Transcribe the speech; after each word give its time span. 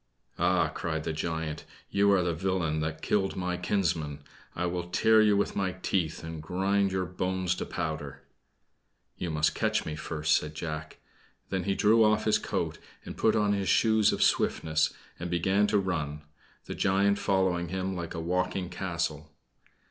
"Ah!" 0.39 0.69
cried 0.69 1.03
the 1.03 1.13
giant; 1.13 1.63
"you 1.91 2.11
are 2.11 2.23
the 2.23 2.33
villain 2.33 2.79
that 2.79 3.03
killed 3.03 3.35
my 3.35 3.55
kinsmen! 3.55 4.23
I 4.55 4.65
will 4.65 4.85
tear 4.89 5.21
you 5.21 5.37
with 5.37 5.55
my 5.55 5.73
teeth, 5.73 6.23
and 6.23 6.41
grind 6.41 6.91
your 6.91 7.05
bones 7.05 7.53
to 7.57 7.67
powder!" 7.67 8.23
"You 9.19 9.29
must 9.29 9.53
catch 9.53 9.85
me 9.85 9.95
first!" 9.95 10.35
said 10.35 10.55
Jack. 10.55 10.97
Then 11.49 11.65
he 11.65 11.75
threw 11.75 12.03
off 12.03 12.25
his 12.25 12.39
coat 12.39 12.79
and 13.05 13.15
put 13.15 13.35
on 13.35 13.53
his 13.53 13.69
shoes 13.69 14.11
of 14.11 14.23
swiftness, 14.23 14.91
and 15.19 15.29
began 15.29 15.67
to 15.67 15.77
run, 15.77 16.23
the 16.65 16.73
giant 16.73 17.19
following 17.19 17.67
him 17.67 17.95
like 17.95 18.15
a 18.15 18.19
walking 18.19 18.69
castle. 18.71 19.31